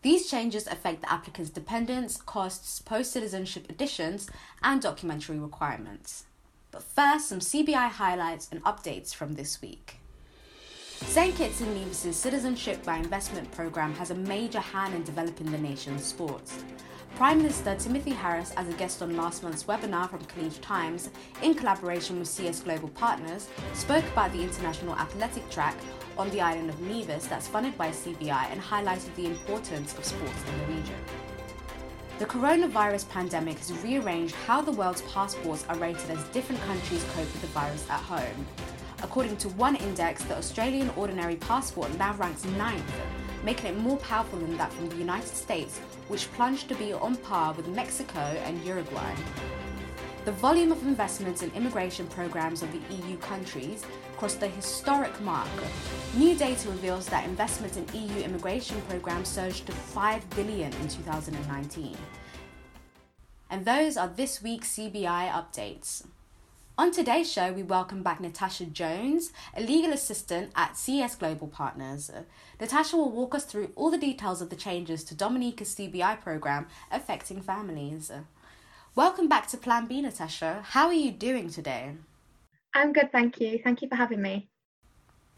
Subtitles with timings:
[0.00, 4.30] These changes affect the applicant's dependents, costs, post citizenship additions,
[4.62, 6.24] and documentary requirements.
[6.70, 9.96] But first, some CBI highlights and updates from this week.
[11.02, 11.36] St.
[11.36, 16.04] Kitts and Nevis' Citizenship by Investment program has a major hand in developing the nation's
[16.04, 16.64] sports.
[17.16, 21.10] Prime Minister Timothy Harris, as a guest on last month's webinar from Khaleej Times,
[21.42, 25.76] in collaboration with CS Global Partners, spoke about the international athletic track
[26.16, 30.44] on the island of Nevis that's funded by CBI and highlighted the importance of sports
[30.48, 30.96] in the region.
[32.18, 37.32] The coronavirus pandemic has rearranged how the world's passports are rated as different countries cope
[37.32, 38.46] with the virus at home.
[39.02, 42.84] According to one index, the Australian Ordinary Passport now ranks ninth,
[43.44, 47.16] making it more powerful than that from the United States, which plunged to be on
[47.16, 49.14] par with Mexico and Uruguay.
[50.24, 53.84] The volume of investments in immigration programs of the EU countries
[54.18, 55.48] crossed the historic mark.
[56.14, 61.96] New data reveals that investments in EU immigration programs surged to 5 billion in 2019.
[63.48, 66.04] And those are this week's CBI updates.
[66.80, 72.10] On today's show, we welcome back Natasha Jones, a legal assistant at CS Global Partners.
[72.58, 76.68] Natasha will walk us through all the details of the changes to Dominica's CBI program
[76.90, 78.10] affecting families.
[78.94, 80.62] Welcome back to Plan B, Natasha.
[80.68, 81.96] How are you doing today?
[82.74, 83.60] I'm good, thank you.
[83.62, 84.48] Thank you for having me.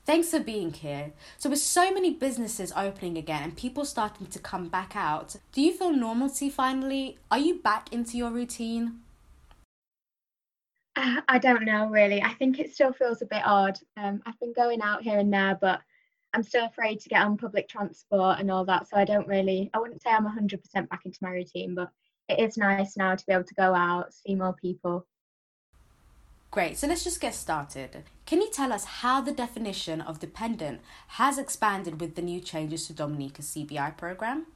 [0.07, 1.13] Thanks for being here.
[1.39, 5.61] So, with so many businesses opening again and people starting to come back out, do
[5.61, 7.19] you feel normalcy finally?
[7.33, 9.01] Are you back into your routine?
[10.97, 12.23] I don't know really.
[12.23, 13.79] I think it still feels a bit odd.
[13.97, 15.81] Um, I've been going out here and there, but
[16.35, 18.89] I'm still afraid to get on public transport and all that.
[18.89, 21.91] So I don't really, I wouldn't say I'm 100% back into my routine, but
[22.29, 25.07] it is nice now to be able to go out, see more people.
[26.51, 28.05] Great, so let's just get started.
[28.27, 32.87] Can you tell us how the definition of dependent has expanded with the new changes
[32.87, 34.47] to Dominica's CBI program?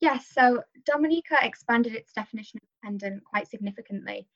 [0.00, 4.26] Yes, so Dominica expanded its definition of dependent quite significantly.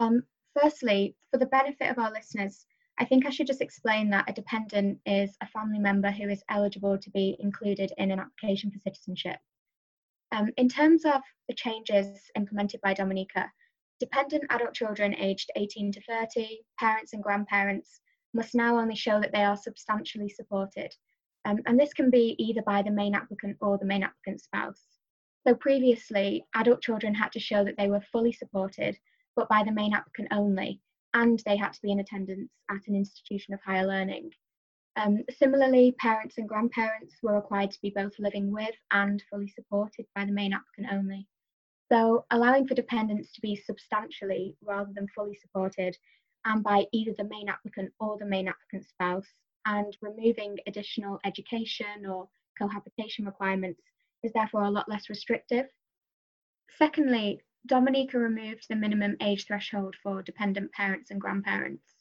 [0.00, 0.22] Um,
[0.58, 2.66] firstly, for the benefit of our listeners,
[2.98, 6.44] I think I should just explain that a dependent is a family member who is
[6.48, 9.38] eligible to be included in an application for citizenship.
[10.32, 13.50] Um, in terms of the changes implemented by Dominica,
[14.00, 18.00] dependent adult children aged 18 to 30, parents and grandparents
[18.32, 20.92] must now only show that they are substantially supported.
[21.44, 24.82] Um, and this can be either by the main applicant or the main applicant's spouse.
[25.46, 28.98] So previously, adult children had to show that they were fully supported
[29.36, 30.80] but by the main applicant only,
[31.12, 34.30] and they had to be in attendance at an institution of higher learning.
[34.96, 40.06] Um, similarly, parents and grandparents were required to be both living with and fully supported
[40.14, 41.26] by the main applicant only.
[41.92, 45.96] So, allowing for dependents to be substantially rather than fully supported,
[46.44, 49.26] and by either the main applicant or the main applicant spouse,
[49.66, 52.28] and removing additional education or
[52.58, 53.80] cohabitation requirements
[54.22, 55.66] is therefore a lot less restrictive.
[56.78, 61.94] Secondly, Dominica removed the minimum age threshold for dependent parents and grandparents.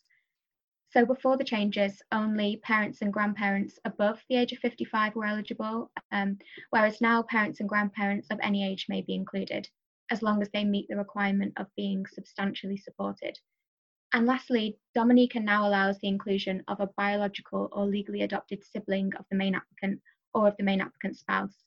[0.90, 5.90] So before the changes, only parents and grandparents above the age of 55 were eligible,
[6.12, 6.38] um,
[6.70, 9.70] whereas now parents and grandparents of any age may be included,
[10.12, 13.40] as long as they meet the requirement of being substantially supported.
[14.12, 19.26] And lastly, Dominica now allows the inclusion of a biological or legally adopted sibling of
[19.32, 20.02] the main applicant
[20.34, 21.64] or of the main applicant's spouse,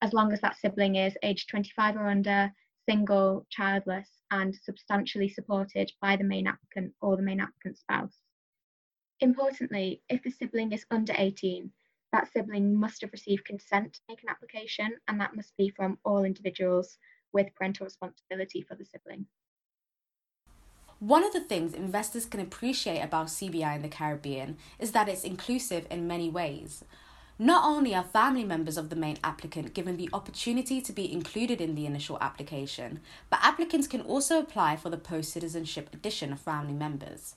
[0.00, 2.50] as long as that sibling is aged 25 or under,
[2.88, 8.16] single, childless, and substantially supported by the main applicant or the main applicant's spouse.
[9.20, 11.70] Importantly, if the sibling is under 18,
[12.12, 15.98] that sibling must have received consent to make an application, and that must be from
[16.04, 16.98] all individuals
[17.32, 19.26] with parental responsibility for the sibling.
[21.00, 25.24] One of the things investors can appreciate about CBI in the Caribbean is that it's
[25.24, 26.84] inclusive in many ways.
[27.38, 31.60] Not only are family members of the main applicant given the opportunity to be included
[31.60, 36.38] in the initial application, but applicants can also apply for the post citizenship addition of
[36.38, 37.34] family members.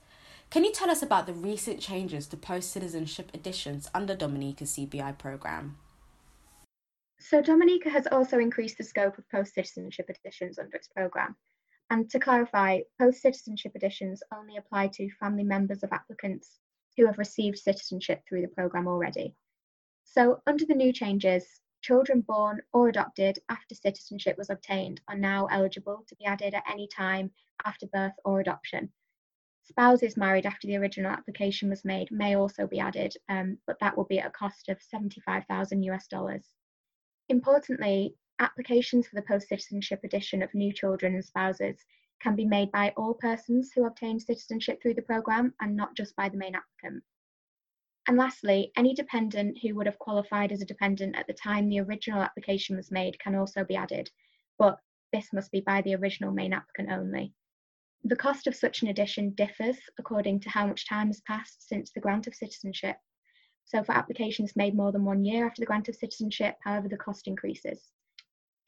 [0.51, 5.17] Can you tell us about the recent changes to post citizenship additions under Dominica's CBI
[5.17, 5.77] program?
[7.19, 11.35] So, Dominica has also increased the scope of post citizenship additions under its program.
[11.89, 16.59] And to clarify, post citizenship additions only apply to family members of applicants
[16.95, 19.33] who have received citizenship through the program already.
[20.09, 25.47] So, under the new changes, children born or adopted after citizenship was obtained are now
[25.47, 27.33] eligible to be added at any time
[27.65, 28.93] after birth or adoption.
[29.63, 33.97] Spouses married after the original application was made may also be added, um, but that
[33.97, 36.55] will be at a cost of 75,000 US dollars.
[37.27, 41.83] Importantly, applications for the post citizenship addition of new children and spouses
[42.21, 46.15] can be made by all persons who obtain citizenship through the programme and not just
[46.15, 47.03] by the main applicant.
[48.07, 51.81] And lastly, any dependent who would have qualified as a dependent at the time the
[51.81, 54.09] original application was made can also be added,
[54.57, 54.79] but
[55.11, 57.33] this must be by the original main applicant only.
[58.05, 61.91] The cost of such an addition differs according to how much time has passed since
[61.91, 62.95] the grant of citizenship.
[63.65, 66.95] So, for applications made more than one year after the grant of citizenship, however, the
[66.95, 67.91] cost increases.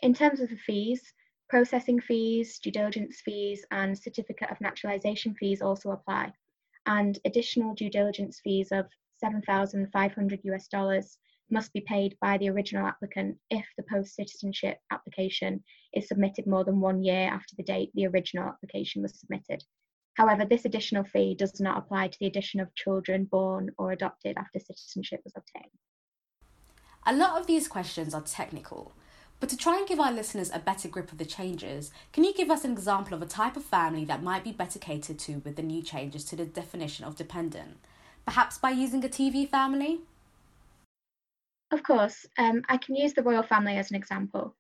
[0.02, 1.14] In terms of the fees,
[1.48, 6.34] processing fees, due diligence fees, and certificate of naturalisation fees also apply,
[6.86, 11.18] and additional due diligence fees of 7,500 US dollars
[11.52, 15.64] must be paid by the original applicant if the post citizenship application
[15.94, 19.64] is submitted more than one year after the date the original application was submitted.
[20.16, 24.38] However, this additional fee does not apply to the addition of children born or adopted
[24.38, 25.72] after citizenship was obtained.
[27.06, 28.92] A lot of these questions are technical,
[29.40, 32.34] but to try and give our listeners a better grip of the changes, can you
[32.34, 35.42] give us an example of a type of family that might be better catered to
[35.46, 37.78] with the new changes to the definition of dependent?
[38.30, 40.02] Perhaps by using a TV family?
[41.72, 44.56] Of course, um, I can use the royal family as an example.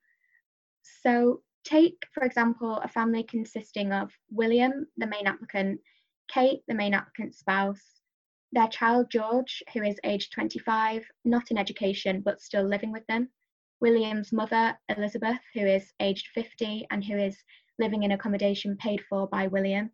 [1.03, 5.81] So, take, for example, a family consisting of William, the main applicant,
[6.27, 8.01] Kate, the main applicant's spouse,
[8.51, 13.29] their child George, who is aged 25, not in education but still living with them,
[13.81, 17.37] William's mother Elizabeth, who is aged 50 and who is
[17.77, 19.91] living in accommodation paid for by William,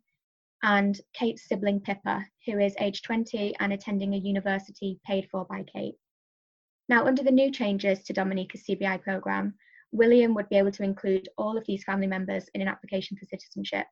[0.62, 5.64] and Kate's sibling Pippa, who is aged 20 and attending a university paid for by
[5.64, 5.94] Kate.
[6.88, 9.54] Now, under the new changes to Dominica's CBI programme,
[9.92, 13.26] William would be able to include all of these family members in an application for
[13.26, 13.86] citizenship.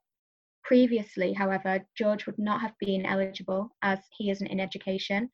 [0.62, 5.30] Previously, however, George would not have been eligible as he isn't in education.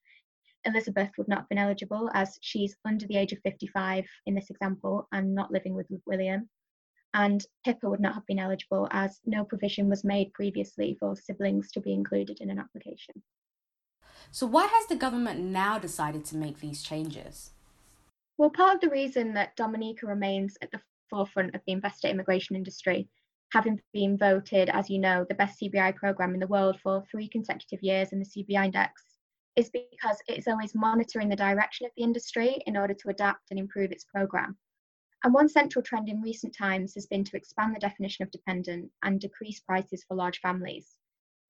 [0.64, 4.50] Elizabeth would not have been eligible as she's under the age of 55 in this
[4.50, 6.48] example and not living with William.
[7.12, 11.70] And Pippa would not have been eligible as no provision was made previously for siblings
[11.72, 13.22] to be included in an application.
[14.30, 17.50] So, why has the government now decided to make these changes?
[18.38, 20.80] Well, part of the reason that Dominica remains at the
[21.10, 23.08] forefront of the investor immigration industry,
[23.52, 27.28] having been voted, as you know, the best CBI program in the world for three
[27.28, 29.02] consecutive years in the CBI index,
[29.56, 33.58] is because it's always monitoring the direction of the industry in order to adapt and
[33.58, 34.56] improve its program.
[35.22, 38.90] And one central trend in recent times has been to expand the definition of dependent
[39.02, 40.96] and decrease prices for large families.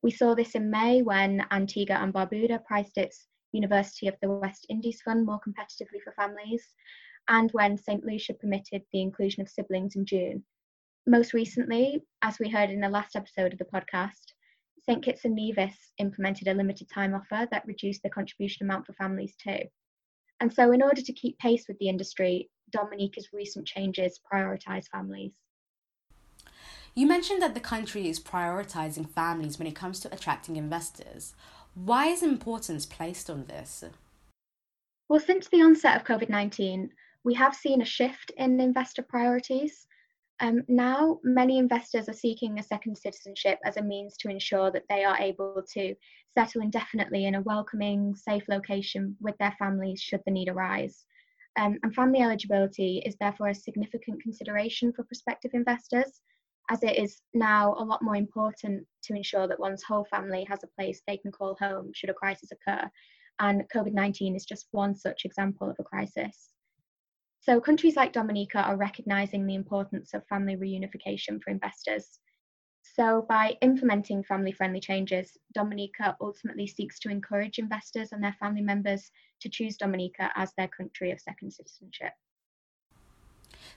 [0.03, 4.67] We saw this in May when Antigua and Barbuda priced its University of the West
[4.69, 6.75] Indies Fund more competitively for families,
[7.29, 8.05] and when St.
[8.05, 10.45] Lucia permitted the inclusion of siblings in June.
[11.07, 14.33] Most recently, as we heard in the last episode of the podcast,
[14.83, 15.03] St.
[15.03, 19.37] Kitts and Nevis implemented a limited time offer that reduced the contribution amount for families
[19.37, 19.61] too.
[20.41, 25.35] And so, in order to keep pace with the industry, Dominica's recent changes prioritise families.
[26.95, 31.35] You mentioned that the country is prioritizing families when it comes to attracting investors.
[31.75, 33.85] Why is importance placed on this?
[35.09, 36.91] Well, since the onset of COVID 19,
[37.25, 39.87] we have seen a shift in investor priorities.
[40.41, 44.85] Um, now, many investors are seeking a second citizenship as a means to ensure that
[44.89, 45.95] they are able to
[46.33, 51.05] settle indefinitely in a welcoming, safe location with their families should the need arise.
[51.57, 56.21] Um, and family eligibility is therefore a significant consideration for prospective investors
[56.71, 60.63] as it is now a lot more important to ensure that one's whole family has
[60.63, 62.89] a place they can call home should a crisis occur.
[63.41, 66.51] And COVID 19 is just one such example of a crisis.
[67.41, 72.21] So, countries like Dominica are recognising the importance of family reunification for investors.
[73.01, 78.61] So, by implementing family friendly changes, Dominica ultimately seeks to encourage investors and their family
[78.61, 82.13] members to choose Dominica as their country of second citizenship.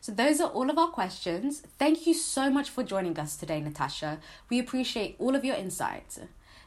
[0.01, 1.63] So, those are all of our questions.
[1.79, 4.19] Thank you so much for joining us today, Natasha.
[4.49, 6.19] We appreciate all of your insights.